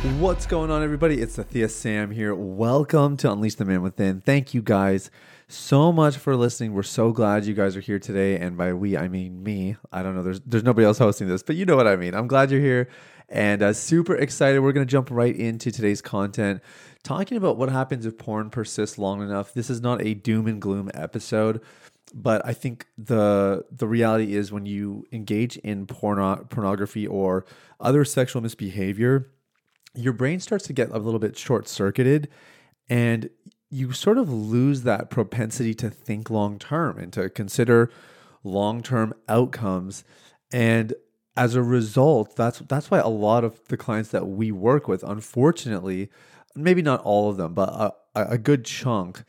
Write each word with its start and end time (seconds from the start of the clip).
What's 0.00 0.46
going 0.46 0.70
on, 0.70 0.82
everybody? 0.82 1.20
It's 1.20 1.36
Sathiya 1.36 1.68
Sam 1.68 2.10
here. 2.10 2.34
Welcome 2.34 3.18
to 3.18 3.30
Unleash 3.30 3.56
the 3.56 3.66
Man 3.66 3.82
Within. 3.82 4.22
Thank 4.22 4.54
you 4.54 4.62
guys 4.62 5.10
so 5.46 5.92
much 5.92 6.16
for 6.16 6.36
listening. 6.36 6.72
We're 6.72 6.84
so 6.84 7.12
glad 7.12 7.44
you 7.44 7.52
guys 7.52 7.76
are 7.76 7.82
here 7.82 7.98
today. 7.98 8.38
And 8.38 8.56
by 8.56 8.72
we, 8.72 8.96
I 8.96 9.08
mean 9.08 9.42
me. 9.42 9.76
I 9.92 10.02
don't 10.02 10.16
know. 10.16 10.22
There's 10.22 10.40
there's 10.40 10.64
nobody 10.64 10.86
else 10.86 10.96
hosting 10.96 11.28
this, 11.28 11.42
but 11.42 11.56
you 11.56 11.66
know 11.66 11.76
what 11.76 11.86
I 11.86 11.96
mean. 11.96 12.14
I'm 12.14 12.28
glad 12.28 12.50
you're 12.50 12.62
here 12.62 12.88
and 13.28 13.62
uh, 13.62 13.74
super 13.74 14.14
excited. 14.14 14.60
We're 14.60 14.72
going 14.72 14.86
to 14.86 14.90
jump 14.90 15.10
right 15.10 15.36
into 15.36 15.70
today's 15.70 16.00
content, 16.00 16.62
talking 17.02 17.36
about 17.36 17.58
what 17.58 17.68
happens 17.68 18.06
if 18.06 18.16
porn 18.16 18.48
persists 18.48 18.96
long 18.96 19.20
enough. 19.20 19.52
This 19.52 19.68
is 19.68 19.82
not 19.82 20.00
a 20.00 20.14
doom 20.14 20.46
and 20.46 20.62
gloom 20.62 20.90
episode 20.94 21.60
but 22.12 22.44
I 22.44 22.54
think 22.54 22.86
the 22.98 23.66
the 23.70 23.86
reality 23.86 24.34
is 24.34 24.50
when 24.50 24.66
you 24.66 25.06
engage 25.12 25.58
in 25.58 25.86
porno, 25.86 26.44
pornography 26.48 27.06
or 27.06 27.44
other 27.78 28.04
sexual 28.04 28.42
misbehavior, 28.42 29.30
your 29.94 30.12
brain 30.12 30.40
starts 30.40 30.66
to 30.66 30.72
get 30.72 30.90
a 30.90 30.98
little 30.98 31.20
bit 31.20 31.36
short 31.36 31.68
circuited 31.68 32.28
and 32.88 33.30
you 33.70 33.92
sort 33.92 34.18
of 34.18 34.30
lose 34.32 34.82
that 34.82 35.10
propensity 35.10 35.74
to 35.74 35.90
think 35.90 36.28
long 36.28 36.58
term 36.58 36.98
and 36.98 37.12
to 37.12 37.30
consider 37.30 37.90
long 38.42 38.82
term 38.82 39.14
outcomes. 39.28 40.04
And 40.52 40.94
as 41.36 41.54
a 41.54 41.62
result, 41.62 42.34
that's 42.36 42.58
that's 42.60 42.90
why 42.90 42.98
a 42.98 43.08
lot 43.08 43.44
of 43.44 43.60
the 43.68 43.76
clients 43.76 44.10
that 44.10 44.26
we 44.26 44.50
work 44.50 44.88
with, 44.88 45.04
unfortunately, 45.04 46.10
maybe 46.56 46.82
not 46.82 47.00
all 47.02 47.30
of 47.30 47.36
them, 47.36 47.54
but 47.54 47.68
a, 48.14 48.22
a 48.32 48.38
good 48.38 48.64
chunk, 48.64 49.24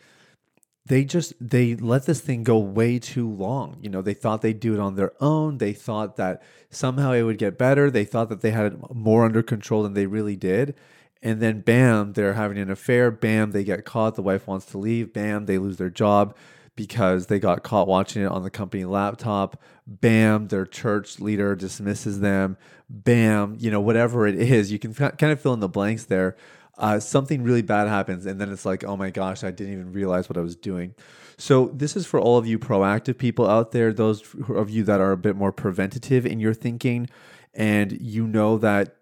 they 0.85 1.03
just 1.03 1.33
they 1.39 1.75
let 1.75 2.05
this 2.05 2.21
thing 2.21 2.43
go 2.43 2.57
way 2.57 2.99
too 2.99 3.29
long. 3.29 3.77
You 3.81 3.89
know 3.89 4.01
they 4.01 4.13
thought 4.13 4.41
they'd 4.41 4.59
do 4.59 4.73
it 4.73 4.79
on 4.79 4.95
their 4.95 5.13
own. 5.21 5.57
They 5.59 5.73
thought 5.73 6.15
that 6.17 6.41
somehow 6.69 7.11
it 7.11 7.23
would 7.23 7.37
get 7.37 7.57
better. 7.57 7.91
They 7.91 8.05
thought 8.05 8.29
that 8.29 8.41
they 8.41 8.51
had 8.51 8.73
it 8.73 8.95
more 8.95 9.25
under 9.25 9.43
control 9.43 9.83
than 9.83 9.93
they 9.93 10.07
really 10.07 10.35
did. 10.35 10.75
And 11.21 11.39
then 11.39 11.61
bam 11.61 12.13
they're 12.13 12.33
having 12.33 12.57
an 12.57 12.71
affair. 12.71 13.11
Bam 13.11 13.51
they 13.51 13.63
get 13.63 13.85
caught. 13.85 14.15
The 14.15 14.23
wife 14.23 14.47
wants 14.47 14.65
to 14.67 14.79
leave. 14.79 15.13
Bam 15.13 15.45
they 15.45 15.59
lose 15.59 15.77
their 15.77 15.89
job 15.91 16.35
because 16.75 17.27
they 17.27 17.37
got 17.37 17.63
caught 17.63 17.87
watching 17.87 18.23
it 18.23 18.31
on 18.31 18.41
the 18.41 18.49
company 18.49 18.83
laptop. 18.83 19.61
Bam 19.85 20.47
their 20.47 20.65
church 20.65 21.19
leader 21.19 21.55
dismisses 21.55 22.21
them. 22.21 22.57
Bam 22.89 23.55
you 23.59 23.69
know 23.69 23.81
whatever 23.81 24.25
it 24.25 24.35
is 24.35 24.71
you 24.71 24.79
can 24.79 24.95
kind 24.95 25.31
of 25.31 25.39
fill 25.39 25.53
in 25.53 25.59
the 25.59 25.69
blanks 25.69 26.05
there 26.05 26.35
uh, 26.81 26.99
something 26.99 27.43
really 27.43 27.61
bad 27.61 27.87
happens, 27.87 28.25
and 28.25 28.41
then 28.41 28.51
it's 28.51 28.65
like, 28.65 28.83
oh 28.83 28.97
my 28.97 29.11
gosh, 29.11 29.43
I 29.43 29.51
didn't 29.51 29.73
even 29.73 29.93
realize 29.93 30.27
what 30.27 30.37
I 30.37 30.41
was 30.41 30.55
doing. 30.55 30.95
So, 31.37 31.67
this 31.67 31.95
is 31.95 32.07
for 32.07 32.19
all 32.19 32.39
of 32.39 32.47
you 32.47 32.57
proactive 32.57 33.19
people 33.19 33.47
out 33.47 33.71
there, 33.71 33.93
those 33.93 34.23
of 34.49 34.71
you 34.71 34.83
that 34.85 34.99
are 34.99 35.11
a 35.11 35.17
bit 35.17 35.35
more 35.35 35.51
preventative 35.51 36.25
in 36.25 36.39
your 36.39 36.55
thinking, 36.55 37.07
and 37.53 37.91
you 38.01 38.25
know 38.25 38.57
that 38.57 38.95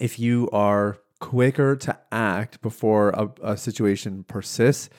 if 0.00 0.18
you 0.18 0.50
are 0.52 0.98
quicker 1.20 1.76
to 1.76 1.98
act 2.10 2.60
before 2.62 3.10
a, 3.10 3.30
a 3.42 3.56
situation 3.56 4.24
persists, 4.24 4.90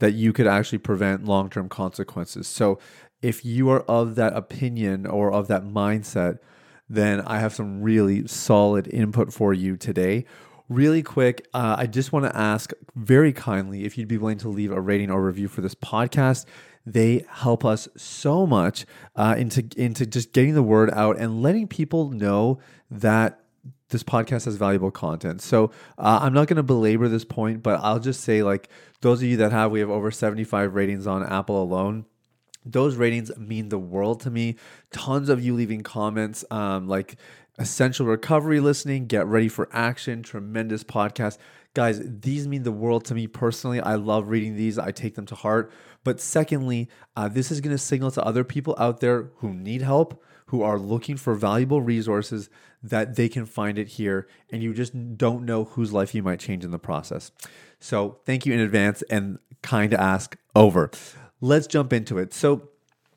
that 0.00 0.12
you 0.12 0.32
could 0.32 0.48
actually 0.48 0.78
prevent 0.78 1.24
long 1.24 1.48
term 1.48 1.68
consequences. 1.68 2.48
So, 2.48 2.80
if 3.22 3.44
you 3.44 3.70
are 3.70 3.82
of 3.82 4.16
that 4.16 4.36
opinion 4.36 5.06
or 5.06 5.32
of 5.32 5.46
that 5.46 5.62
mindset, 5.62 6.40
then 6.88 7.20
I 7.20 7.38
have 7.38 7.54
some 7.54 7.80
really 7.80 8.26
solid 8.26 8.88
input 8.88 9.32
for 9.32 9.54
you 9.54 9.76
today 9.76 10.26
Really 10.70 11.02
quick, 11.02 11.46
uh, 11.52 11.76
I 11.78 11.86
just 11.86 12.10
want 12.10 12.24
to 12.24 12.34
ask 12.34 12.72
very 12.94 13.34
kindly 13.34 13.84
if 13.84 13.98
you'd 13.98 14.08
be 14.08 14.16
willing 14.16 14.38
to 14.38 14.48
leave 14.48 14.72
a 14.72 14.80
rating 14.80 15.10
or 15.10 15.22
review 15.22 15.46
for 15.46 15.60
this 15.60 15.74
podcast. 15.74 16.46
They 16.86 17.26
help 17.28 17.66
us 17.66 17.86
so 17.96 18.46
much 18.46 18.86
uh, 19.14 19.34
into 19.36 19.66
into 19.76 20.06
just 20.06 20.32
getting 20.32 20.54
the 20.54 20.62
word 20.62 20.90
out 20.92 21.18
and 21.18 21.42
letting 21.42 21.68
people 21.68 22.10
know 22.10 22.60
that 22.90 23.40
this 23.90 24.02
podcast 24.02 24.46
has 24.46 24.56
valuable 24.56 24.90
content. 24.90 25.42
So 25.42 25.70
uh, 25.98 26.20
I'm 26.22 26.32
not 26.32 26.48
going 26.48 26.56
to 26.56 26.62
belabor 26.62 27.08
this 27.08 27.26
point, 27.26 27.62
but 27.62 27.80
I'll 27.82 28.00
just 28.00 28.22
say 28.22 28.42
like 28.42 28.70
those 29.02 29.22
of 29.22 29.28
you 29.28 29.36
that 29.38 29.52
have, 29.52 29.70
we 29.70 29.80
have 29.80 29.90
over 29.90 30.10
75 30.10 30.74
ratings 30.74 31.06
on 31.06 31.22
Apple 31.24 31.62
alone 31.62 32.06
those 32.64 32.96
ratings 32.96 33.30
mean 33.36 33.68
the 33.68 33.78
world 33.78 34.20
to 34.20 34.30
me. 34.30 34.56
Tons 34.90 35.28
of 35.28 35.44
you 35.44 35.54
leaving 35.54 35.82
comments, 35.82 36.44
um, 36.50 36.88
like 36.88 37.16
Essential 37.56 38.06
Recovery 38.06 38.58
listening, 38.58 39.06
Get 39.06 39.26
Ready 39.26 39.48
for 39.48 39.68
Action, 39.72 40.22
tremendous 40.22 40.82
podcast. 40.82 41.38
Guys, 41.72 42.00
these 42.02 42.48
mean 42.48 42.64
the 42.64 42.72
world 42.72 43.04
to 43.04 43.14
me 43.14 43.28
personally. 43.28 43.80
I 43.80 43.94
love 43.94 44.28
reading 44.28 44.56
these, 44.56 44.76
I 44.78 44.90
take 44.90 45.14
them 45.14 45.26
to 45.26 45.36
heart. 45.36 45.72
But 46.02 46.20
secondly, 46.20 46.88
uh, 47.16 47.28
this 47.28 47.52
is 47.52 47.60
going 47.60 47.74
to 47.74 47.78
signal 47.78 48.10
to 48.12 48.24
other 48.24 48.42
people 48.42 48.74
out 48.78 48.98
there 48.98 49.30
who 49.36 49.54
need 49.54 49.82
help, 49.82 50.22
who 50.46 50.62
are 50.62 50.78
looking 50.78 51.16
for 51.16 51.34
valuable 51.34 51.80
resources 51.80 52.50
that 52.82 53.14
they 53.14 53.28
can 53.28 53.46
find 53.46 53.78
it 53.78 53.88
here. 53.88 54.26
And 54.50 54.62
you 54.62 54.74
just 54.74 55.16
don't 55.16 55.44
know 55.44 55.64
whose 55.64 55.92
life 55.92 56.14
you 56.14 56.22
might 56.22 56.40
change 56.40 56.64
in 56.64 56.72
the 56.72 56.78
process. 56.78 57.30
So 57.78 58.18
thank 58.24 58.46
you 58.46 58.52
in 58.52 58.60
advance 58.60 59.02
and 59.02 59.38
kind 59.62 59.94
ask 59.94 60.36
over. 60.56 60.90
Let's 61.40 61.66
jump 61.68 61.92
into 61.92 62.18
it. 62.18 62.34
So, 62.34 62.70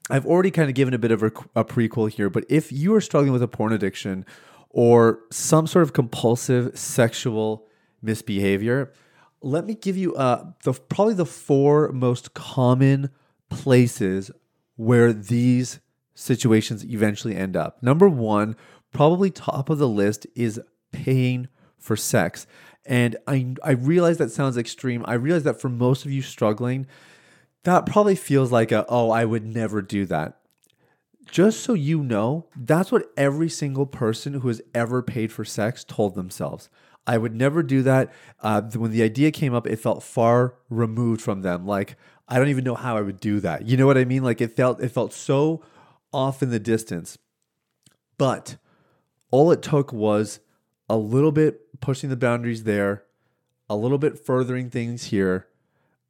I've 0.10 0.26
already 0.26 0.52
kind 0.52 0.70
of 0.70 0.76
given 0.76 0.94
a 0.94 0.98
bit 0.98 1.12
of 1.12 1.24
a, 1.24 1.32
prequel 1.66 2.10
here, 2.10 2.30
but 2.30 2.46
if 2.50 2.72
you 2.72 2.96
are 2.96 3.02
struggling 3.02 3.34
with 3.34 3.44
a 3.44 3.48
porn 3.48 3.74
addiction 3.74 4.26
or 4.70 5.20
some 5.32 5.68
sort 5.68 5.84
of 5.84 5.94
compulsive 5.94 6.78
sexual 6.78 7.68
misbehavior, 8.02 8.94
let 9.42 9.66
me 9.66 9.76
give 9.76 9.98
you 9.98 10.16
uh, 10.16 10.52
the 10.64 10.74
probably 10.74 11.14
the 11.14 11.26
four 11.26 11.92
most 11.92 12.34
common 12.34 13.10
places 13.50 14.32
where 14.76 15.14
these 15.14 15.80
situations 16.14 16.86
eventually 16.86 17.36
end 17.36 17.56
up. 17.56 17.82
Number 17.84 18.08
one, 18.10 18.56
probably 18.92 19.30
top 19.30 19.70
of 19.70 19.78
the 19.78 19.88
list 19.88 20.26
is 20.36 20.60
paying 20.92 21.48
for 21.78 21.96
sex. 21.96 22.48
And 22.86 23.18
I 23.28 23.56
I 23.64 23.72
realize 23.72 24.18
that 24.18 24.32
sounds 24.32 24.58
extreme. 24.58 25.04
I 25.06 25.14
realize 25.14 25.44
that 25.44 25.60
for 25.60 25.70
most 25.70 26.06
of 26.06 26.12
you 26.12 26.22
struggling, 26.22 26.88
that 27.64 27.86
probably 27.86 28.16
feels 28.16 28.52
like 28.52 28.72
a, 28.72 28.86
oh, 28.88 29.10
I 29.10 29.26
would 29.26 29.46
never 29.46 29.82
do 29.82 30.06
that. 30.06 30.40
Just 31.30 31.60
so 31.62 31.74
you 31.74 32.04
know, 32.04 32.48
that's 32.56 32.92
what 32.92 33.12
every 33.18 33.50
single 33.50 33.86
person 33.86 34.36
who 34.36 34.48
has 34.48 34.62
ever 34.74 35.02
paid 35.02 35.32
for 35.32 35.44
sex 35.44 35.84
told 35.84 36.16
themselves. 36.16 36.70
I 37.06 37.18
would 37.18 37.34
never 37.34 37.64
do 37.64 37.82
that. 37.84 38.14
Uh, 38.42 38.62
when 38.62 38.92
the 38.92 39.04
idea 39.04 39.32
came 39.32 39.54
up, 39.54 39.66
it 39.68 39.78
felt 39.78 40.04
far 40.04 40.56
removed 40.70 41.22
from 41.22 41.42
them. 41.42 41.66
Like 41.66 41.98
I 42.28 42.38
don't 42.38 42.50
even 42.50 42.66
know 42.66 42.76
how 42.76 42.98
I 42.98 43.02
would 43.02 43.20
do 43.20 43.40
that. 43.40 43.66
You 43.66 43.78
know 43.78 43.86
what 43.86 43.98
I 43.98 44.06
mean? 44.06 44.24
Like 44.24 44.42
it 44.42 44.56
felt 44.56 44.82
it 44.82 44.90
felt 44.90 45.14
so 45.14 45.64
off 46.12 46.44
in 46.44 46.50
the 46.50 46.60
distance. 46.60 47.18
But 48.18 48.58
all 49.32 49.52
it 49.52 49.62
took 49.62 49.94
was 49.94 50.42
a 50.90 50.98
little 50.98 51.32
bit 51.32 51.80
pushing 51.80 52.10
the 52.10 52.18
boundaries 52.18 52.64
there, 52.64 53.04
a 53.70 53.76
little 53.76 53.98
bit 53.98 54.24
furthering 54.26 54.70
things 54.70 55.06
here, 55.06 55.48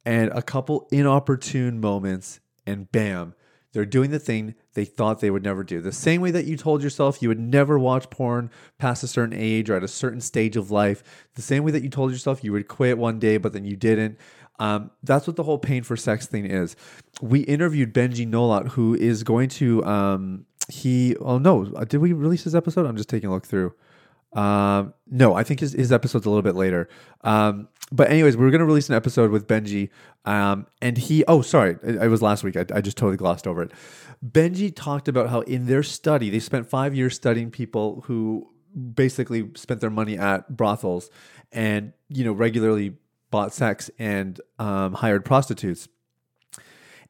and 0.08 0.30
a 0.32 0.40
couple 0.40 0.88
inopportune 0.90 1.82
moments, 1.82 2.40
and 2.66 2.90
bam, 2.90 3.34
they're 3.74 3.84
doing 3.84 4.10
the 4.10 4.18
thing 4.18 4.54
they 4.72 4.86
thought 4.86 5.20
they 5.20 5.30
would 5.30 5.42
never 5.42 5.62
do. 5.62 5.82
The 5.82 5.92
same 5.92 6.22
way 6.22 6.30
that 6.30 6.46
you 6.46 6.56
told 6.56 6.82
yourself 6.82 7.20
you 7.20 7.28
would 7.28 7.38
never 7.38 7.78
watch 7.78 8.08
porn 8.08 8.50
past 8.78 9.02
a 9.02 9.06
certain 9.06 9.38
age 9.38 9.68
or 9.68 9.76
at 9.76 9.84
a 9.84 9.88
certain 9.88 10.22
stage 10.22 10.56
of 10.56 10.70
life, 10.70 11.28
the 11.34 11.42
same 11.42 11.62
way 11.62 11.72
that 11.72 11.82
you 11.82 11.90
told 11.90 12.10
yourself 12.10 12.42
you 12.42 12.52
would 12.52 12.68
quit 12.68 12.96
one 12.96 13.18
day, 13.18 13.36
but 13.36 13.52
then 13.52 13.66
you 13.66 13.76
didn't. 13.76 14.16
Um, 14.58 14.92
that's 15.02 15.26
what 15.26 15.36
the 15.36 15.42
whole 15.42 15.58
pain 15.58 15.82
for 15.82 15.94
sex 15.94 16.26
thing 16.26 16.46
is. 16.46 16.74
We 17.20 17.40
interviewed 17.40 17.92
Benji 17.92 18.26
Nolot, 18.26 18.68
who 18.68 18.94
is 18.94 19.22
going 19.22 19.50
to, 19.50 19.84
um, 19.84 20.46
he, 20.70 21.16
oh 21.16 21.36
no, 21.36 21.66
did 21.84 21.98
we 21.98 22.14
release 22.14 22.44
his 22.44 22.54
episode? 22.54 22.86
I'm 22.86 22.96
just 22.96 23.10
taking 23.10 23.28
a 23.28 23.32
look 23.34 23.46
through. 23.46 23.74
Um, 24.32 24.94
no, 25.06 25.34
I 25.34 25.42
think 25.42 25.60
his, 25.60 25.72
his 25.72 25.92
episode's 25.92 26.26
a 26.26 26.30
little 26.30 26.42
bit 26.42 26.54
later. 26.54 26.88
Um, 27.22 27.68
but 27.90 28.10
anyways, 28.10 28.36
we 28.36 28.46
are 28.46 28.50
going 28.50 28.60
to 28.60 28.66
release 28.66 28.88
an 28.88 28.94
episode 28.94 29.30
with 29.30 29.46
Benji. 29.46 29.90
Um, 30.24 30.66
and 30.82 30.98
he, 30.98 31.24
oh, 31.26 31.42
sorry, 31.42 31.76
it, 31.82 31.96
it 31.96 32.08
was 32.08 32.20
last 32.20 32.44
week. 32.44 32.56
I, 32.56 32.64
I, 32.74 32.80
just 32.80 32.96
totally 32.96 33.16
glossed 33.16 33.46
over 33.46 33.62
it. 33.62 33.72
Benji 34.24 34.74
talked 34.74 35.08
about 35.08 35.30
how 35.30 35.40
in 35.40 35.66
their 35.66 35.82
study, 35.82 36.28
they 36.28 36.40
spent 36.40 36.68
five 36.68 36.94
years 36.94 37.14
studying 37.14 37.50
people 37.50 38.02
who 38.06 38.48
basically 38.94 39.50
spent 39.54 39.80
their 39.80 39.90
money 39.90 40.18
at 40.18 40.54
brothels 40.54 41.08
and, 41.50 41.94
you 42.08 42.24
know, 42.24 42.32
regularly 42.32 42.96
bought 43.30 43.54
sex 43.54 43.90
and 43.98 44.40
um, 44.58 44.92
hired 44.94 45.24
prostitutes. 45.24 45.88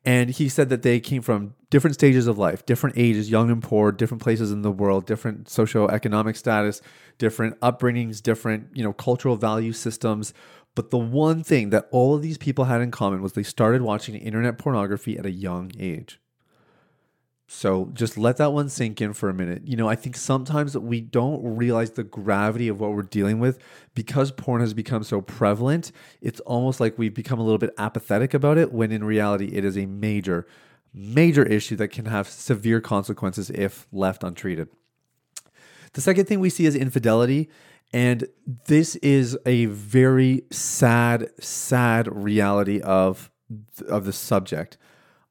And 0.08 0.30
he 0.30 0.48
said 0.48 0.70
that 0.70 0.80
they 0.80 1.00
came 1.00 1.20
from 1.20 1.52
different 1.68 1.92
stages 1.92 2.26
of 2.26 2.38
life, 2.38 2.64
different 2.64 2.96
ages, 2.96 3.28
young 3.28 3.50
and 3.50 3.62
poor, 3.62 3.92
different 3.92 4.22
places 4.22 4.50
in 4.50 4.62
the 4.62 4.70
world, 4.70 5.04
different 5.04 5.48
socioeconomic 5.48 6.34
status, 6.34 6.80
different 7.18 7.60
upbringings, 7.60 8.22
different, 8.22 8.74
you 8.74 8.82
know, 8.82 8.94
cultural 8.94 9.36
value 9.36 9.74
systems. 9.74 10.32
But 10.74 10.90
the 10.90 10.96
one 10.96 11.44
thing 11.44 11.68
that 11.70 11.88
all 11.90 12.14
of 12.14 12.22
these 12.22 12.38
people 12.38 12.64
had 12.64 12.80
in 12.80 12.90
common 12.90 13.20
was 13.20 13.34
they 13.34 13.42
started 13.42 13.82
watching 13.82 14.14
internet 14.14 14.56
pornography 14.56 15.18
at 15.18 15.26
a 15.26 15.30
young 15.30 15.72
age. 15.78 16.18
So 17.50 17.90
just 17.94 18.18
let 18.18 18.36
that 18.36 18.52
one 18.52 18.68
sink 18.68 19.00
in 19.00 19.14
for 19.14 19.30
a 19.30 19.34
minute. 19.34 19.62
You 19.66 19.74
know, 19.74 19.88
I 19.88 19.94
think 19.94 20.16
sometimes 20.16 20.76
we 20.76 21.00
don't 21.00 21.56
realize 21.56 21.92
the 21.92 22.04
gravity 22.04 22.68
of 22.68 22.78
what 22.78 22.92
we're 22.92 23.02
dealing 23.02 23.40
with 23.40 23.58
because 23.94 24.30
porn 24.30 24.60
has 24.60 24.74
become 24.74 25.02
so 25.02 25.22
prevalent. 25.22 25.90
It's 26.20 26.40
almost 26.40 26.78
like 26.78 26.98
we've 26.98 27.14
become 27.14 27.40
a 27.40 27.42
little 27.42 27.58
bit 27.58 27.72
apathetic 27.78 28.34
about 28.34 28.58
it 28.58 28.70
when 28.70 28.92
in 28.92 29.02
reality 29.02 29.46
it 29.46 29.64
is 29.64 29.78
a 29.78 29.86
major, 29.86 30.46
major 30.92 31.42
issue 31.42 31.74
that 31.76 31.88
can 31.88 32.04
have 32.04 32.28
severe 32.28 32.82
consequences 32.82 33.48
if 33.48 33.86
left 33.90 34.22
untreated. 34.22 34.68
The 35.94 36.02
second 36.02 36.26
thing 36.26 36.40
we 36.40 36.50
see 36.50 36.66
is 36.66 36.76
infidelity. 36.76 37.48
And 37.94 38.28
this 38.66 38.96
is 38.96 39.38
a 39.46 39.64
very 39.64 40.42
sad, 40.50 41.30
sad 41.40 42.14
reality 42.14 42.82
of, 42.82 43.30
of 43.88 44.04
the 44.04 44.12
subject. 44.12 44.76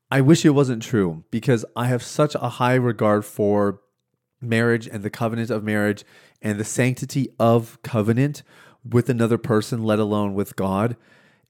I 0.09 0.21
wish 0.21 0.45
it 0.45 0.51
wasn't 0.51 0.83
true 0.83 1.24
because 1.31 1.65
I 1.75 1.88
have 1.88 2.01
such 2.01 2.36
a 2.36 2.50
high 2.50 2.75
regard 2.75 3.25
for 3.25 3.81
marriage 4.39 4.88
and 4.88 5.04
the 5.04 5.09
covenant 5.09 5.50
of 5.50 5.63
marriage 5.63 6.06
and 6.42 6.59
the 6.59 6.63
sanctity 6.63 7.30
of 7.39 7.81
covenant 7.81 8.44
with 8.86 9.09
another 9.09 9.38
person, 9.38 9.83
let 9.83 10.00
alone 10.00 10.33
with 10.33 10.56
God. 10.56 10.95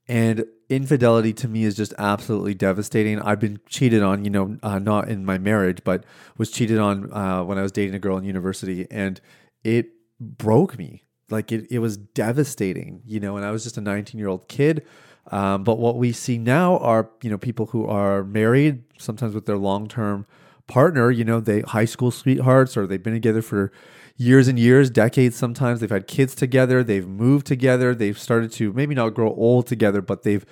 And 0.08 0.46
infidelity 0.70 1.34
to 1.34 1.48
me 1.48 1.66
is 1.66 1.76
just 1.76 1.94
absolutely 1.98 2.56
devastating. 2.56 3.22
I've 3.22 3.40
been 3.40 3.60
cheated 3.68 4.02
on, 4.02 4.24
you 4.24 4.32
know, 4.32 4.58
uh, 4.64 4.80
not 4.80 5.10
in 5.10 5.26
my 5.26 5.38
marriage, 5.38 5.84
but 5.84 6.06
was 6.38 6.50
cheated 6.50 6.80
on 6.80 7.12
uh, 7.12 7.44
when 7.44 7.58
I 7.58 7.62
was 7.62 7.72
dating 7.72 7.96
a 7.96 8.00
girl 8.00 8.18
in 8.18 8.24
university, 8.24 8.88
and 8.90 9.20
it 9.64 9.90
broke 10.20 10.78
me. 10.78 11.04
Like 11.30 11.52
it, 11.52 11.68
it 11.70 11.80
was 11.80 11.98
devastating, 11.98 13.02
you 13.06 13.20
know. 13.20 13.38
And 13.38 13.46
I 13.46 13.52
was 13.52 13.64
just 13.64 13.78
a 13.78 13.82
19 13.82 14.18
year 14.20 14.30
old 14.30 14.48
kid 14.48 14.86
um, 15.32 15.64
but 15.64 15.78
what 15.78 15.98
we 15.98 16.12
see 16.12 16.38
now 16.38 16.78
are, 16.78 17.10
you 17.22 17.30
know, 17.30 17.38
people 17.38 17.68
who 17.68 17.86
are 17.86 18.24
married, 18.24 18.84
sometimes 18.98 19.36
with 19.36 19.46
their 19.46 19.58
long 19.58 19.88
term 19.88 20.26
partner, 20.68 21.12
you 21.12 21.26
know, 21.26 21.40
they 21.40 21.62
high 21.62 21.86
school 21.86 22.12
sweethearts 22.12 22.78
or 22.78 22.88
they've 22.88 23.04
been 23.04 23.14
together 23.14 23.42
for 23.42 23.72
years 24.16 24.48
and 24.48 24.58
years, 24.58 24.90
decades 24.90 25.36
sometimes. 25.36 25.80
They've 25.80 25.90
had 25.90 26.08
kids 26.08 26.34
together, 26.34 26.84
they've 26.84 27.08
moved 27.08 27.46
together, 27.46 27.94
they've 27.94 28.18
started 28.18 28.52
to 28.54 28.72
maybe 28.74 28.96
not 28.96 29.14
grow 29.14 29.34
old 29.34 29.68
together, 29.68 30.02
but 30.02 30.24
they've 30.24 30.46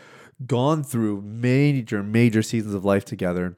gone 0.46 0.84
through 0.84 1.22
major, 1.22 2.04
major 2.04 2.42
seasons 2.42 2.74
of 2.74 2.84
life 2.84 3.06
together. 3.06 3.58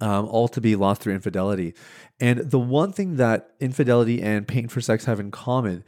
Um, 0.00 0.26
all 0.26 0.48
to 0.48 0.60
be 0.60 0.74
lost 0.74 1.02
through 1.02 1.14
infidelity. 1.14 1.74
And 2.18 2.38
the 2.50 2.58
one 2.58 2.92
thing 2.92 3.16
that 3.16 3.50
infidelity 3.60 4.20
and 4.20 4.48
pain 4.48 4.66
for 4.66 4.80
sex 4.80 5.04
have 5.04 5.20
in 5.20 5.30
common 5.30 5.84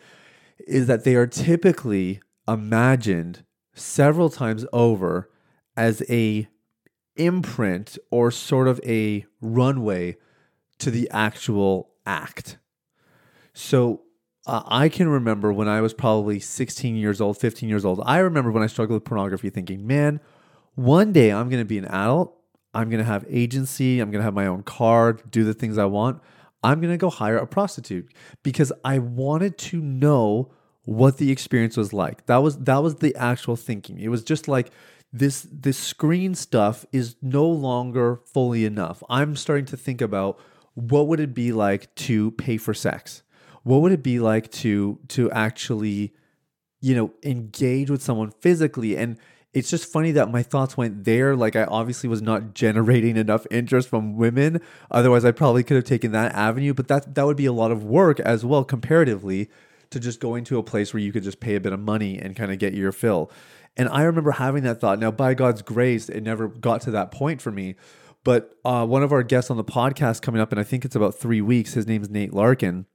is 0.66 0.86
that 0.86 1.04
they 1.04 1.14
are 1.14 1.26
typically 1.26 2.20
imagined 2.46 3.44
several 3.74 4.30
times 4.30 4.64
over 4.72 5.30
as 5.76 6.02
a 6.08 6.48
imprint 7.16 7.98
or 8.10 8.30
sort 8.30 8.68
of 8.68 8.80
a 8.84 9.24
runway 9.40 10.16
to 10.78 10.90
the 10.90 11.08
actual 11.10 11.90
act. 12.06 12.58
So 13.52 14.02
uh, 14.46 14.62
I 14.66 14.88
can 14.88 15.08
remember 15.08 15.52
when 15.52 15.68
I 15.68 15.80
was 15.80 15.94
probably 15.94 16.40
16 16.40 16.96
years 16.96 17.20
old, 17.20 17.38
15 17.38 17.68
years 17.68 17.84
old. 17.84 18.02
I 18.04 18.18
remember 18.18 18.50
when 18.50 18.62
I 18.62 18.66
struggled 18.66 18.96
with 18.96 19.04
pornography 19.04 19.50
thinking, 19.50 19.86
man, 19.86 20.20
one 20.74 21.12
day 21.12 21.32
I'm 21.32 21.48
going 21.48 21.62
to 21.62 21.68
be 21.68 21.78
an 21.78 21.86
adult. 21.86 22.36
I'm 22.74 22.90
going 22.90 22.98
to 22.98 23.04
have 23.04 23.24
agency. 23.28 24.00
I'm 24.00 24.10
going 24.10 24.20
to 24.20 24.24
have 24.24 24.34
my 24.34 24.46
own 24.46 24.64
car, 24.64 25.12
do 25.12 25.44
the 25.44 25.54
things 25.54 25.78
I 25.78 25.84
want. 25.84 26.20
I'm 26.64 26.80
going 26.80 26.92
to 26.92 26.98
go 26.98 27.10
hire 27.10 27.36
a 27.36 27.46
prostitute 27.46 28.10
because 28.42 28.72
I 28.84 28.98
wanted 28.98 29.58
to 29.58 29.80
know 29.80 30.50
what 30.84 31.18
the 31.18 31.30
experience 31.30 31.76
was 31.76 31.92
like. 31.92 32.26
That 32.26 32.38
was 32.38 32.58
that 32.58 32.82
was 32.82 32.96
the 32.96 33.14
actual 33.16 33.54
thinking. 33.54 34.00
It 34.00 34.08
was 34.08 34.24
just 34.24 34.48
like 34.48 34.70
this 35.12 35.46
this 35.52 35.78
screen 35.78 36.34
stuff 36.34 36.84
is 36.90 37.16
no 37.22 37.46
longer 37.46 38.20
fully 38.32 38.64
enough. 38.64 39.02
I'm 39.08 39.36
starting 39.36 39.66
to 39.66 39.76
think 39.76 40.00
about 40.00 40.40
what 40.74 41.06
would 41.06 41.20
it 41.20 41.34
be 41.34 41.52
like 41.52 41.94
to 41.94 42.32
pay 42.32 42.56
for 42.56 42.74
sex? 42.74 43.22
What 43.62 43.82
would 43.82 43.92
it 43.92 44.02
be 44.02 44.18
like 44.18 44.50
to 44.52 44.98
to 45.08 45.30
actually 45.30 46.14
you 46.80 46.94
know 46.94 47.12
engage 47.22 47.90
with 47.90 48.02
someone 48.02 48.30
physically 48.40 48.96
and 48.96 49.18
it's 49.54 49.70
just 49.70 49.90
funny 49.90 50.10
that 50.12 50.30
my 50.30 50.42
thoughts 50.42 50.76
went 50.76 51.04
there. 51.04 51.36
Like, 51.36 51.54
I 51.56 51.64
obviously 51.64 52.08
was 52.08 52.20
not 52.20 52.54
generating 52.54 53.16
enough 53.16 53.46
interest 53.50 53.88
from 53.88 54.16
women. 54.16 54.60
Otherwise, 54.90 55.24
I 55.24 55.30
probably 55.30 55.62
could 55.62 55.76
have 55.76 55.84
taken 55.84 56.12
that 56.12 56.34
avenue. 56.34 56.74
But 56.74 56.88
that 56.88 57.14
that 57.14 57.24
would 57.24 57.36
be 57.36 57.46
a 57.46 57.52
lot 57.52 57.70
of 57.70 57.84
work 57.84 58.20
as 58.20 58.44
well, 58.44 58.64
comparatively 58.64 59.48
to 59.90 60.00
just 60.00 60.20
going 60.20 60.44
to 60.44 60.58
a 60.58 60.62
place 60.62 60.92
where 60.92 61.00
you 61.00 61.12
could 61.12 61.22
just 61.22 61.40
pay 61.40 61.54
a 61.54 61.60
bit 61.60 61.72
of 61.72 61.80
money 61.80 62.18
and 62.18 62.34
kind 62.34 62.50
of 62.50 62.58
get 62.58 62.74
your 62.74 62.90
fill. 62.90 63.30
And 63.76 63.88
I 63.88 64.02
remember 64.02 64.32
having 64.32 64.64
that 64.64 64.80
thought. 64.80 64.98
Now, 64.98 65.10
by 65.10 65.34
God's 65.34 65.62
grace, 65.62 66.08
it 66.08 66.22
never 66.22 66.48
got 66.48 66.80
to 66.82 66.90
that 66.90 67.10
point 67.10 67.40
for 67.40 67.50
me. 67.50 67.76
But 68.24 68.54
uh, 68.64 68.86
one 68.86 69.02
of 69.02 69.12
our 69.12 69.22
guests 69.22 69.50
on 69.50 69.56
the 69.56 69.64
podcast 69.64 70.22
coming 70.22 70.40
up, 70.40 70.50
and 70.50 70.60
I 70.60 70.64
think 70.64 70.84
it's 70.84 70.96
about 70.96 71.14
three 71.14 71.40
weeks, 71.40 71.74
his 71.74 71.86
name 71.86 72.02
is 72.02 72.10
Nate 72.10 72.32
Larkin. 72.32 72.86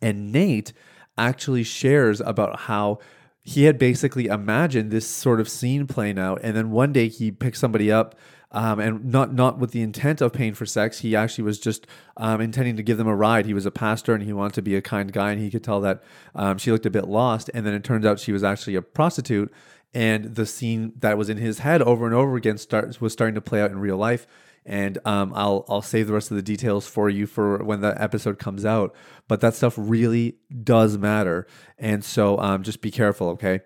And 0.00 0.32
Nate 0.32 0.72
actually 1.18 1.62
shares 1.62 2.20
about 2.20 2.60
how 2.60 2.98
he 3.42 3.64
had 3.64 3.78
basically 3.78 4.26
imagined 4.26 4.90
this 4.90 5.06
sort 5.06 5.40
of 5.40 5.48
scene 5.48 5.86
playing 5.86 6.18
out. 6.18 6.40
And 6.42 6.56
then 6.56 6.70
one 6.70 6.92
day 6.92 7.08
he 7.08 7.30
picked 7.30 7.56
somebody 7.56 7.90
up 7.90 8.14
um, 8.52 8.78
and 8.78 9.04
not 9.06 9.32
not 9.32 9.58
with 9.58 9.72
the 9.72 9.80
intent 9.80 10.20
of 10.20 10.32
paying 10.32 10.54
for 10.54 10.66
sex. 10.66 11.00
He 11.00 11.16
actually 11.16 11.44
was 11.44 11.58
just 11.58 11.86
um, 12.16 12.40
intending 12.40 12.76
to 12.76 12.82
give 12.82 12.98
them 12.98 13.08
a 13.08 13.16
ride. 13.16 13.46
He 13.46 13.54
was 13.54 13.66
a 13.66 13.70
pastor 13.70 14.14
and 14.14 14.22
he 14.22 14.32
wanted 14.32 14.54
to 14.54 14.62
be 14.62 14.76
a 14.76 14.82
kind 14.82 15.12
guy, 15.12 15.32
and 15.32 15.40
he 15.40 15.50
could 15.50 15.64
tell 15.64 15.80
that 15.80 16.02
um, 16.34 16.58
she 16.58 16.70
looked 16.70 16.86
a 16.86 16.90
bit 16.90 17.08
lost. 17.08 17.50
And 17.54 17.66
then 17.66 17.74
it 17.74 17.82
turns 17.82 18.04
out 18.04 18.20
she 18.20 18.32
was 18.32 18.44
actually 18.44 18.76
a 18.76 18.82
prostitute. 18.82 19.52
And 19.94 20.36
the 20.36 20.46
scene 20.46 20.92
that 21.00 21.18
was 21.18 21.28
in 21.28 21.36
his 21.36 21.60
head 21.60 21.82
over 21.82 22.06
and 22.06 22.14
over 22.14 22.36
again 22.36 22.58
starts 22.58 23.00
was 23.00 23.12
starting 23.12 23.34
to 23.34 23.42
play 23.42 23.60
out 23.60 23.70
in 23.70 23.78
real 23.78 23.96
life 23.98 24.26
and 24.64 24.98
um, 25.04 25.32
I'll 25.34 25.64
I'll 25.68 25.82
save 25.82 26.06
the 26.06 26.12
rest 26.12 26.30
of 26.30 26.36
the 26.36 26.42
details 26.42 26.86
for 26.86 27.08
you 27.10 27.26
for 27.26 27.62
when 27.64 27.80
the 27.80 28.00
episode 28.00 28.38
comes 28.38 28.64
out. 28.64 28.94
But 29.28 29.40
that 29.40 29.54
stuff 29.54 29.74
really 29.76 30.36
does 30.62 30.98
matter, 30.98 31.46
and 31.78 32.04
so 32.04 32.38
um, 32.38 32.62
just 32.62 32.80
be 32.80 32.90
careful. 32.90 33.28
Okay. 33.30 33.60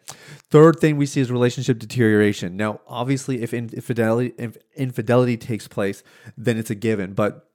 Third 0.50 0.80
thing 0.80 0.96
we 0.96 1.06
see 1.06 1.20
is 1.20 1.30
relationship 1.30 1.78
deterioration. 1.78 2.56
Now, 2.56 2.80
obviously, 2.86 3.42
if 3.42 3.52
infidelity 3.52 4.34
if 4.38 4.56
infidelity 4.74 5.36
takes 5.36 5.68
place, 5.68 6.02
then 6.36 6.56
it's 6.56 6.70
a 6.70 6.74
given. 6.74 7.12
But 7.12 7.50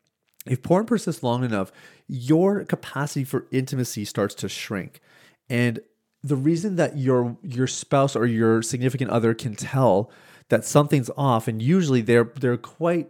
if 0.45 0.61
porn 0.61 0.85
persists 0.85 1.23
long 1.23 1.43
enough, 1.43 1.71
your 2.07 2.63
capacity 2.65 3.23
for 3.23 3.47
intimacy 3.51 4.05
starts 4.05 4.35
to 4.35 4.49
shrink, 4.49 5.01
and 5.49 5.79
the 6.23 6.35
reason 6.35 6.75
that 6.75 6.97
your 6.97 7.37
your 7.41 7.67
spouse 7.67 8.15
or 8.15 8.25
your 8.25 8.61
significant 8.61 9.09
other 9.09 9.33
can 9.33 9.55
tell 9.55 10.11
that 10.49 10.65
something's 10.65 11.09
off 11.17 11.47
and 11.47 11.61
usually 11.61 12.01
they're 12.01 12.31
they're 12.39 12.57
quite 12.57 13.07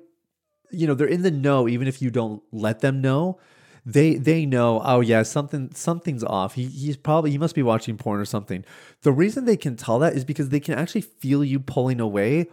you 0.72 0.88
know 0.88 0.94
they're 0.94 1.08
in 1.08 1.22
the 1.22 1.32
know 1.32 1.68
even 1.68 1.88
if 1.88 2.02
you 2.02 2.10
don't 2.10 2.42
let 2.52 2.80
them 2.80 3.02
know. 3.02 3.40
They 3.84 4.14
they 4.16 4.46
know 4.46 4.82
oh 4.86 5.02
yeah 5.02 5.24
something 5.24 5.72
something's 5.74 6.24
off. 6.24 6.54
He, 6.54 6.66
he's 6.66 6.98
probably 6.98 7.32
he 7.32 7.40
must 7.40 7.56
be 7.56 7.64
watching 7.64 7.98
porn 7.98 8.20
or 8.20 8.26
something. 8.26 8.64
The 9.02 9.12
reason 9.12 9.46
they 9.46 9.58
can 9.58 9.76
tell 9.76 9.98
that 10.00 10.14
is 10.14 10.24
because 10.24 10.50
they 10.50 10.60
can 10.60 10.76
actually 10.76 11.02
feel 11.02 11.44
you 11.44 11.60
pulling 11.60 12.00
away 12.00 12.48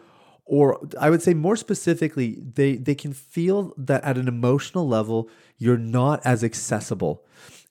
or 0.49 0.81
i 0.99 1.11
would 1.11 1.23
say 1.23 1.35
more 1.35 1.57
specifically 1.57 2.39
they 2.55 2.75
they 2.77 2.95
can 2.95 3.13
feel 3.13 3.73
that 3.77 4.03
at 4.03 4.17
an 4.19 4.27
emotional 4.27 4.89
level 4.89 5.29
you're 5.59 5.77
not 5.79 6.21
as 6.25 6.43
accessible 6.43 7.23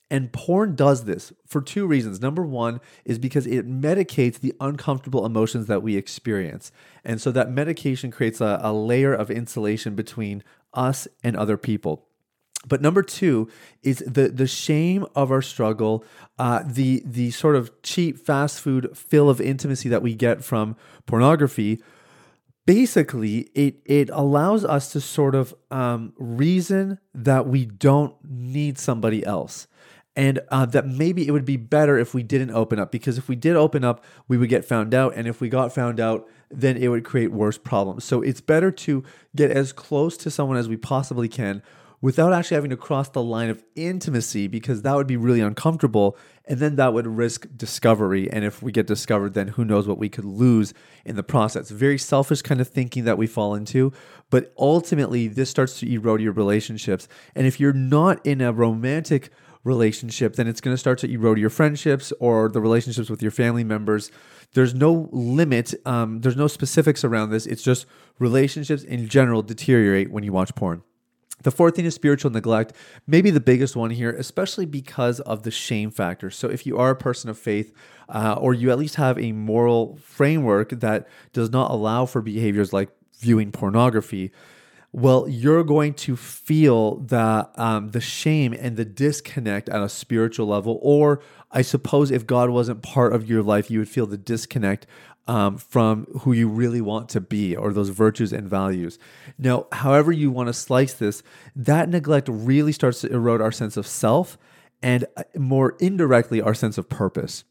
and 0.10 0.32
porn 0.32 0.76
does 0.76 1.04
this 1.04 1.34
for 1.46 1.62
two 1.62 1.86
reasons. 1.86 2.22
Number 2.22 2.46
one 2.46 2.80
is 3.04 3.20
because 3.20 3.46
it 3.46 3.68
medicates 3.68 4.40
the 4.40 4.54
uncomfortable 4.60 5.26
emotions 5.26 5.68
that 5.68 5.84
we 5.84 5.98
experience. 5.98 6.72
And 7.04 7.20
so 7.22 7.32
that 7.32 7.52
medication 7.52 8.10
creates 8.12 8.40
a, 8.40 8.60
a 8.64 8.74
layer 8.74 9.14
of 9.14 9.30
insulation 9.30 9.96
between 9.96 10.44
us 10.74 11.08
and 11.24 11.36
other 11.36 11.58
people. 11.58 12.06
But 12.68 12.82
number 12.82 13.04
two 13.04 13.50
is 13.84 14.00
the 14.00 14.30
the 14.30 14.48
shame 14.48 15.06
of 15.16 15.32
our 15.32 15.42
struggle, 15.42 16.04
uh, 16.40 16.64
the 16.66 17.04
the 17.06 17.32
sort 17.32 17.56
of 17.56 17.72
cheap 17.84 18.18
fast 18.18 18.60
food 18.60 18.98
fill 18.98 19.30
of 19.30 19.40
intimacy 19.40 19.90
that 19.90 20.02
we 20.02 20.16
get 20.16 20.44
from 20.44 20.76
pornography. 21.06 21.82
Basically, 22.66 23.50
it 23.54 23.80
it 23.86 24.10
allows 24.12 24.66
us 24.66 24.92
to 24.94 25.00
sort 25.00 25.36
of 25.36 25.54
um, 25.70 26.14
reason 26.18 27.00
that 27.14 27.48
we 27.48 27.66
don't 27.66 28.16
need 28.24 28.78
somebody 28.78 29.26
else 29.26 29.68
and 30.18 30.40
uh, 30.50 30.66
that 30.66 30.88
maybe 30.88 31.28
it 31.28 31.32
would 31.32 31.46
be 31.46 31.58
better 31.58 32.00
if 32.00 32.16
we 32.16 32.24
didn't 32.24 32.50
open 32.50 32.80
up 32.80 32.92
because 32.92 33.20
if 33.20 33.30
we 33.30 33.36
did 33.36 33.56
open 33.56 33.84
up, 33.84 34.04
we 34.28 34.36
would 34.36 34.50
get 34.50 34.66
found 34.66 34.96
out, 34.96 35.14
and 35.16 35.28
if 35.28 35.40
we 35.40 35.48
got 35.48 35.72
found 35.72 36.00
out, 36.00 36.28
then 36.50 36.76
it 36.76 36.88
would 36.88 37.06
create 37.06 37.32
worse 37.32 37.60
problems. 37.60 38.04
So 38.04 38.24
it's 38.24 38.42
better 38.42 38.72
to 38.72 39.04
get 39.36 39.52
as 39.52 39.72
close 39.72 40.18
to 40.18 40.32
someone 40.32 40.58
as 40.58 40.68
we 40.68 40.76
possibly 40.76 41.30
can 41.30 41.62
without 42.02 42.34
actually 42.34 42.56
having 42.56 42.70
to 42.70 42.78
cross 42.78 43.10
the 43.10 43.22
line 43.22 43.50
of 43.50 43.64
intimacy 43.76 44.48
because 44.48 44.82
that 44.82 44.96
would 44.96 45.08
be 45.08 45.18
really 45.18 45.42
uncomfortable 45.42 46.18
and 46.46 46.60
then 46.60 46.78
that 46.78 46.94
would 46.94 47.08
risk 47.08 47.48
discovery. 47.56 48.30
And 48.32 48.46
if 48.46 48.62
we 48.62 48.72
get 48.72 48.88
discovered 48.88 49.34
then 49.34 49.50
who 49.50 49.66
knows 49.66 49.88
what 49.88 49.98
we 49.98 50.10
could 50.10 50.26
lose 50.26 50.74
in 51.06 51.16
the 51.16 51.24
process. 51.24 51.72
Very 51.72 51.98
selfish 51.98 52.42
kind 52.44 52.62
of 52.62 52.68
thinking 52.68 53.06
that 53.06 53.18
we 53.18 53.26
fall 53.26 53.56
into 53.56 53.92
but 54.30 54.54
ultimately 54.58 55.28
this 55.28 55.50
starts 55.50 55.80
to 55.80 55.92
erode 55.92 56.22
your 56.22 56.34
relationships. 56.34 57.08
And 57.36 57.48
if 57.48 57.60
you're 57.60 57.74
not 57.74 58.24
in 58.26 58.42
a 58.42 58.54
romantic 58.54 59.32
relationship 59.68 60.36
then 60.36 60.48
it's 60.48 60.62
going 60.62 60.74
to 60.74 60.78
start 60.78 60.98
to 61.00 61.12
erode 61.12 61.38
your 61.38 61.50
friendships 61.50 62.14
or 62.20 62.50
the 62.50 62.62
relationships 62.62 63.10
with 63.10 63.22
your 63.22 63.32
family 63.32 63.64
members. 63.64 64.10
There's 64.54 64.74
no 64.74 65.10
limit 65.12 65.74
um, 65.86 66.22
there's 66.22 66.38
no 66.38 66.48
specifics 66.48 67.04
around 67.04 67.30
this. 67.30 67.46
It's 67.46 67.62
just 67.62 67.86
relationships 68.18 68.84
in 68.84 69.08
general 69.08 69.44
deteriorate 69.44 70.10
when 70.10 70.24
you 70.24 70.32
watch 70.32 70.56
porn. 70.56 70.82
The 71.44 71.52
fourth 71.52 71.76
thing 71.76 71.86
is 71.86 71.94
spiritual 71.94 72.32
neglect, 72.32 72.74
maybe 73.06 73.30
the 73.30 73.40
biggest 73.40 73.76
one 73.76 73.92
here, 73.92 74.10
especially 74.10 74.66
because 74.66 75.20
of 75.20 75.44
the 75.44 75.52
shame 75.52 75.92
factor. 75.92 76.32
So, 76.32 76.50
if 76.50 76.66
you 76.66 76.80
are 76.80 76.90
a 76.90 76.96
person 76.96 77.30
of 77.30 77.38
faith, 77.38 77.72
uh, 78.10 78.38
or 78.40 78.56
you 78.56 78.72
at 78.72 78.80
least 78.80 78.96
have 78.96 79.20
a 79.20 79.32
moral 79.34 79.98
framework 79.98 80.70
that 80.72 81.08
does 81.34 81.52
not 81.52 81.70
allow 81.70 82.08
for 82.08 82.22
behaviors 82.22 82.74
like 82.74 82.90
viewing 83.20 83.52
pornography, 83.52 84.32
well, 84.98 85.28
you're 85.30 85.64
going 85.64 85.94
to 85.94 86.16
feel 86.16 86.96
the 86.96 87.48
um, 87.54 87.90
the 87.90 88.02
shame 88.02 88.52
and 88.54 88.78
the 88.78 88.84
disconnect 88.84 89.70
at 89.70 89.80
a 89.80 89.90
spiritual 89.90 90.48
level. 90.48 90.80
Or 90.82 91.22
I 91.52 91.62
suppose 91.62 92.10
if 92.10 92.26
God 92.26 92.50
wasn't 92.50 92.82
part 92.82 93.14
of 93.14 93.30
your 93.30 93.44
life, 93.44 93.70
you 93.70 93.78
would 93.78 93.90
feel 93.90 94.08
the 94.08 94.18
disconnect 94.18 94.88
um, 95.28 95.58
from 95.58 96.08
who 96.22 96.34
you 96.34 96.48
really 96.48 96.82
want 96.82 97.10
to 97.10 97.22
be 97.22 97.56
or 97.56 97.74
those 97.74 97.90
virtues 97.90 98.34
and 98.34 98.50
values. 98.50 98.98
Now, 99.38 99.68
however 99.72 100.12
you 100.12 100.32
want 100.32 100.48
to 100.48 100.54
slice 100.54 100.96
this, 100.96 101.22
that 101.56 101.90
neglect 101.90 102.28
really 102.28 102.72
starts 102.72 103.02
to 103.02 103.14
erode 103.14 103.40
our 103.40 103.52
sense 103.52 103.78
of 103.78 103.86
self 103.86 104.36
and 104.82 105.06
uh, 105.16 105.26
more 105.36 105.76
indirectly 105.80 106.42
our 106.42 106.56
sense 106.56 106.80
of 106.80 106.90
purpose. 106.90 107.44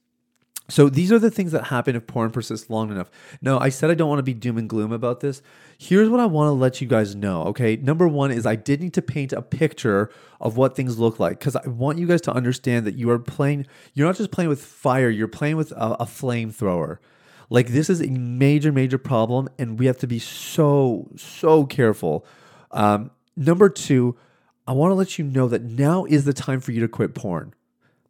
So 0.68 0.88
these 0.88 1.12
are 1.12 1.18
the 1.18 1.30
things 1.30 1.52
that 1.52 1.64
happen 1.64 1.94
if 1.94 2.06
porn 2.06 2.30
persists 2.30 2.68
long 2.68 2.90
enough. 2.90 3.08
Now, 3.40 3.58
I 3.58 3.68
said 3.68 3.90
I 3.90 3.94
don't 3.94 4.08
want 4.08 4.18
to 4.18 4.25
be 4.25 4.35
doom 4.35 4.58
and 4.58 4.68
gloom 4.68 4.90
about 4.90 5.20
this. 5.20 5.40
Here's 5.78 6.08
what 6.08 6.18
I 6.18 6.26
want 6.26 6.49
to 6.49 6.52
let 6.52 6.80
you 6.80 6.88
guys 6.88 7.14
know, 7.14 7.44
okay? 7.44 7.76
Number 7.76 8.08
1 8.08 8.32
is 8.32 8.46
I 8.46 8.56
did 8.56 8.80
need 8.80 8.94
to 8.94 9.02
paint 9.02 9.32
a 9.32 9.42
picture 9.42 10.11
of 10.40 10.56
what 10.56 10.75
things 10.75 10.99
look 10.99 11.20
like 11.20 11.38
cuz 11.38 11.54
I 11.54 11.66
want 11.68 11.99
you 11.99 12.06
guys 12.06 12.20
to 12.23 12.32
understand 12.32 12.87
that 12.87 12.96
you 12.96 13.11
are 13.11 13.18
playing 13.18 13.66
you're 13.94 14.06
not 14.06 14.16
just 14.16 14.30
playing 14.30 14.49
with 14.49 14.61
fire, 14.61 15.08
you're 15.08 15.28
playing 15.28 15.56
with 15.56 15.73
a, 15.73 15.96
a 16.00 16.04
flamethrower. 16.04 16.99
Like 17.49 17.68
this 17.68 17.88
is 17.88 18.00
a 18.00 18.08
major, 18.08 18.73
major 18.73 18.99
problem, 18.99 19.49
and 19.58 19.78
we 19.78 19.87
have 19.87 19.99
to 19.99 20.06
be 20.06 20.18
so, 20.18 21.08
so 21.16 21.64
careful. 21.64 22.26
Um, 22.73 23.11
number 23.37 23.68
two, 23.68 24.16
I 24.66 24.73
want 24.73 24.90
to 24.90 24.94
let 24.94 25.18
you 25.18 25.25
know 25.25 25.46
that 25.49 25.62
now 25.62 26.04
is 26.06 26.25
the 26.25 26.32
time 26.32 26.61
for 26.61 26.73
you 26.73 26.80
to 26.80 26.88
quit 26.88 27.14
porn. 27.14 27.54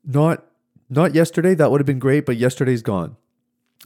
Not 0.04 0.46
not 0.88 1.14
yesterday, 1.14 1.54
that 1.54 1.70
would 1.70 1.80
have 1.80 1.86
been 1.86 1.98
great, 1.98 2.26
but 2.26 2.36
yesterday's 2.36 2.82
gone. 2.82 3.16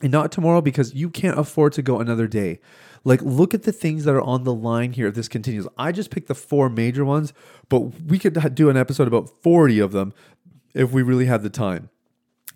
And 0.02 0.12
not 0.12 0.32
tomorrow 0.32 0.60
because 0.60 0.94
you 0.94 1.10
can't 1.10 1.38
afford 1.38 1.72
to 1.74 1.82
go 1.82 2.00
another 2.00 2.26
day. 2.26 2.60
Like, 3.02 3.22
look 3.22 3.54
at 3.54 3.62
the 3.62 3.72
things 3.72 4.04
that 4.04 4.14
are 4.14 4.22
on 4.22 4.44
the 4.44 4.54
line 4.54 4.92
here 4.92 5.08
if 5.08 5.14
this 5.14 5.28
continues. 5.28 5.66
I 5.78 5.90
just 5.92 6.10
picked 6.10 6.28
the 6.28 6.34
four 6.34 6.68
major 6.68 7.04
ones, 7.04 7.32
but 7.68 7.80
we 7.80 8.18
could 8.18 8.54
do 8.54 8.68
an 8.68 8.76
episode 8.76 9.08
about 9.08 9.30
40 9.42 9.78
of 9.78 9.92
them 9.92 10.12
if 10.74 10.92
we 10.92 11.02
really 11.02 11.26
had 11.26 11.42
the 11.42 11.50
time 11.50 11.88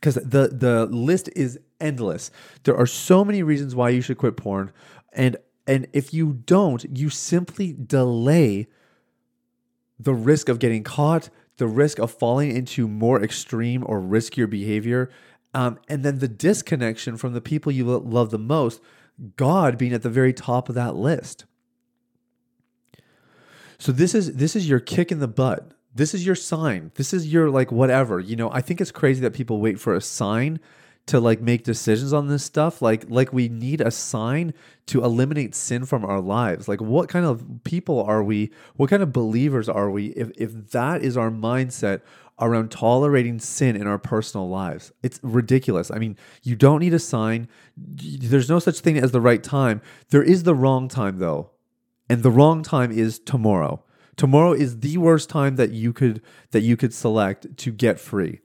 because 0.05 0.17
the 0.17 0.49
the 0.49 0.85
list 0.87 1.31
is 1.35 1.59
endless. 1.81 2.31
There 2.65 2.77
are 2.77 2.87
so 2.87 3.25
many 3.25 3.43
reasons 3.43 3.75
why 3.75 3.89
you 3.89 4.03
should 4.03 4.19
quit 4.19 4.37
porn, 4.37 4.71
and 5.13 5.39
and 5.67 5.87
if 5.95 6.13
you 6.13 6.41
don't, 6.45 6.85
you 6.99 7.09
simply 7.09 7.73
delay 7.73 8.67
the 9.99 10.15
risk 10.15 10.49
of 10.49 10.59
getting 10.59 10.83
caught, 10.83 11.31
the 11.59 11.67
risk 11.67 11.99
of 11.99 12.11
falling 12.11 12.55
into 12.55 12.89
more 12.89 13.23
extreme 13.23 13.85
or 13.87 14.01
riskier 14.01 14.49
behavior, 14.49 15.11
um, 15.53 15.79
and 15.89 16.03
then 16.03 16.19
the 16.19 16.29
disconnection 16.29 17.17
from 17.17 17.33
the 17.33 17.41
people 17.41 17.71
you 17.71 17.85
love 17.85 18.31
the 18.31 18.39
most, 18.39 18.81
God 19.37 19.79
being 19.79 19.93
at 19.93 20.03
the 20.03 20.11
very 20.11 20.33
top 20.33 20.69
of 20.69 20.75
that 20.75 20.97
list. 20.97 21.45
So 23.79 23.93
this 23.93 24.15
is 24.15 24.35
this 24.35 24.57
is 24.57 24.69
your 24.69 24.81
kick 24.81 25.13
in 25.13 25.21
the 25.21 25.29
butt 25.29 25.75
this 25.95 26.13
is 26.13 26.27
your 26.27 26.35
sign. 26.35 26.91
This 26.97 27.15
is 27.15 27.33
your 27.33 27.51
like 27.51 27.71
whatever. 27.71 28.19
You 28.19 28.35
know, 28.35 28.51
I 28.51 28.61
think 28.61 28.81
it's 28.81 28.91
crazy 28.91 29.21
that 29.21 29.33
people 29.33 29.61
wait 29.61 29.79
for 29.79 29.95
a 29.95 30.01
sign 30.01 30.59
to 31.07 31.21
like 31.21 31.41
make 31.41 31.65
decisions 31.65 32.13
on 32.13 32.29
this 32.29 32.45
stuff. 32.45 32.81
Like 32.81 33.05
like 33.09 33.33
we 33.33 33.49
need 33.49 33.81
a 33.81 33.91
sign 33.91 34.55
to 34.87 35.05
eliminate 35.05 35.55
sin 35.55 35.85
from 35.85 36.05
our 36.05 36.21
lives. 36.21 36.69
Like 36.69 36.81
what 36.81 37.09
kind 37.09 37.27
of 37.27 37.45
people 37.65 38.03
are 38.03 38.23
we? 38.23 38.51
What 38.77 38.91
kind 38.91 39.03
of 39.03 39.13
believers 39.13 39.69
are 39.69 39.91
we 39.91 40.09
if 40.09 40.31
if 40.37 40.71
that 40.71 41.03
is 41.03 41.17
our 41.17 41.31
mindset 41.31 42.01
around 42.41 42.71
tolerating 42.71 43.39
sin 43.39 43.77
in 43.77 43.87
our 43.87 43.99
personal 43.99 44.49
lives? 44.49 44.93
It's 45.03 45.21
ridiculous. 45.23 45.91
I 45.91 45.99
mean, 45.99 46.17
you 46.43 46.57
don't 46.57 46.81
need 46.81 46.95
a 46.95 46.99
sign. 46.99 47.49
There's 47.77 48.49
no 48.49 48.59
such 48.59 48.81
thing 48.81 48.97
as 48.97 49.13
the 49.13 49.21
right 49.21 49.43
time. 49.43 49.83
There 50.09 50.23
is 50.23 50.45
the 50.45 50.55
wrong 50.55 50.89
time 50.89 51.19
though. 51.19 51.51
And 52.09 52.23
the 52.23 52.31
wrong 52.31 52.63
time 52.63 52.93
is 52.93 53.19
tomorrow. 53.19 53.83
Tomorrow 54.17 54.53
is 54.53 54.81
the 54.81 54.97
worst 54.99 55.29
time 55.29 55.57
that 55.57 55.73
you 55.73 55.93
could 55.93 56.23
that 56.53 56.63
you 56.63 56.77
could 56.77 56.95
select 56.95 57.57
to 57.59 57.71
get 57.71 58.01
free. 58.01 58.41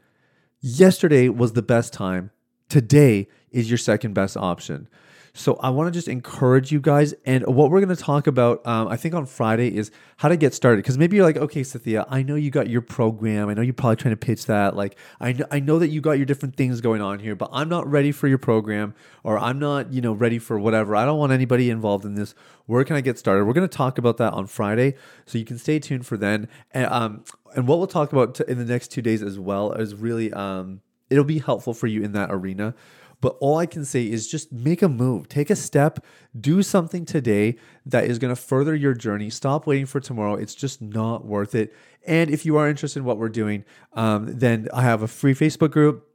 Yesterday 0.61 1.29
was 1.29 1.53
the 1.53 1.61
best 1.61 1.93
time. 1.93 2.31
Today 2.69 3.27
is 3.51 3.69
your 3.69 3.79
second 3.79 4.13
best 4.13 4.37
option. 4.37 4.87
So 5.33 5.55
I 5.55 5.69
want 5.69 5.87
to 5.87 5.97
just 5.97 6.07
encourage 6.07 6.71
you 6.71 6.79
guys. 6.79 7.13
And 7.25 7.45
what 7.47 7.71
we're 7.71 7.81
going 7.81 7.95
to 7.95 8.01
talk 8.01 8.27
about, 8.27 8.65
um, 8.67 8.87
I 8.87 8.97
think 8.97 9.13
on 9.15 9.25
Friday, 9.25 9.75
is 9.75 9.91
how 10.17 10.27
to 10.27 10.37
get 10.37 10.53
started. 10.53 10.77
Because 10.77 10.97
maybe 10.97 11.15
you're 11.15 11.25
like, 11.25 11.37
okay, 11.37 11.61
Sathiya, 11.61 12.05
I 12.09 12.23
know 12.23 12.35
you 12.35 12.51
got 12.51 12.69
your 12.69 12.81
program. 12.81 13.49
I 13.49 13.53
know 13.53 13.61
you're 13.61 13.73
probably 13.73 13.95
trying 13.95 14.13
to 14.13 14.17
pitch 14.17 14.47
that. 14.47 14.75
Like, 14.75 14.97
I 15.19 15.33
know, 15.33 15.45
I 15.49 15.59
know 15.59 15.79
that 15.79 15.89
you 15.89 16.01
got 16.01 16.13
your 16.13 16.25
different 16.25 16.55
things 16.55 16.81
going 16.81 17.01
on 17.01 17.19
here, 17.19 17.35
but 17.35 17.49
I'm 17.51 17.69
not 17.69 17.89
ready 17.89 18.11
for 18.11 18.27
your 18.27 18.37
program, 18.37 18.93
or 19.23 19.39
I'm 19.39 19.59
not, 19.59 19.93
you 19.93 20.01
know, 20.01 20.13
ready 20.13 20.39
for 20.39 20.59
whatever. 20.59 20.95
I 20.95 21.05
don't 21.05 21.19
want 21.19 21.31
anybody 21.31 21.69
involved 21.69 22.05
in 22.05 22.15
this. 22.15 22.35
Where 22.65 22.83
can 22.83 22.95
I 22.95 23.01
get 23.01 23.17
started? 23.17 23.45
We're 23.45 23.53
going 23.53 23.67
to 23.69 23.77
talk 23.77 23.97
about 23.97 24.17
that 24.17 24.33
on 24.33 24.45
Friday, 24.47 24.95
so 25.25 25.37
you 25.37 25.45
can 25.45 25.57
stay 25.57 25.79
tuned 25.79 26.05
for 26.05 26.17
then. 26.17 26.47
And 26.71 26.87
um, 26.87 27.23
and 27.55 27.67
what 27.67 27.77
we'll 27.77 27.87
talk 27.87 28.11
about 28.11 28.39
in 28.41 28.57
the 28.57 28.65
next 28.65 28.89
two 28.89 29.01
days 29.01 29.23
as 29.23 29.39
well 29.39 29.71
is 29.71 29.95
really 29.95 30.31
um, 30.33 30.81
it'll 31.09 31.23
be 31.23 31.39
helpful 31.39 31.73
for 31.73 31.87
you 31.87 32.03
in 32.03 32.11
that 32.13 32.31
arena. 32.31 32.75
But 33.21 33.35
all 33.41 33.57
I 33.57 33.65
can 33.65 33.83
say 33.83 34.09
is 34.09 34.27
just 34.27 34.51
make 34.51 34.81
a 34.81 34.87
move, 34.87 35.27
take 35.27 35.49
a 35.49 35.55
step, 35.55 36.05
do 36.39 36.63
something 36.63 37.05
today 37.05 37.57
that 37.85 38.05
is 38.05 38.17
going 38.17 38.33
to 38.33 38.41
further 38.41 38.73
your 38.75 38.93
journey. 38.93 39.29
Stop 39.29 39.67
waiting 39.67 39.85
for 39.85 39.99
tomorrow. 39.99 40.35
It's 40.35 40.55
just 40.55 40.81
not 40.81 41.25
worth 41.25 41.53
it. 41.53 41.75
And 42.07 42.29
if 42.29 42.45
you 42.45 42.57
are 42.57 42.69
interested 42.69 42.99
in 42.99 43.05
what 43.05 43.17
we're 43.17 43.29
doing, 43.29 43.65
um, 43.93 44.37
then 44.39 44.69
I 44.73 44.83
have 44.83 45.01
a 45.01 45.07
free 45.07 45.33
Facebook 45.33 45.71
group. 45.71 46.05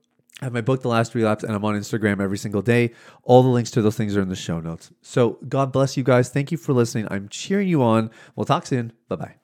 I 0.40 0.46
have 0.46 0.52
my 0.52 0.62
book, 0.62 0.82
The 0.82 0.88
Last 0.88 1.14
Relapse, 1.14 1.44
and 1.44 1.54
I'm 1.54 1.64
on 1.64 1.74
Instagram 1.74 2.20
every 2.20 2.38
single 2.38 2.62
day. 2.62 2.92
All 3.22 3.42
the 3.42 3.48
links 3.48 3.70
to 3.72 3.82
those 3.82 3.96
things 3.96 4.16
are 4.16 4.22
in 4.22 4.30
the 4.30 4.36
show 4.36 4.60
notes. 4.60 4.90
So 5.00 5.38
God 5.48 5.72
bless 5.72 5.96
you 5.96 6.02
guys. 6.02 6.28
Thank 6.30 6.50
you 6.50 6.58
for 6.58 6.72
listening. 6.72 7.06
I'm 7.10 7.28
cheering 7.28 7.68
you 7.68 7.82
on. 7.82 8.10
We'll 8.34 8.46
talk 8.46 8.66
soon. 8.66 8.92
Bye 9.08 9.16
bye. 9.16 9.43